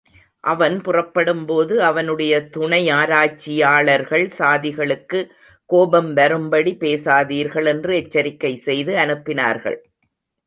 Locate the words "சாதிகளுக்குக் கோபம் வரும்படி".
4.37-6.77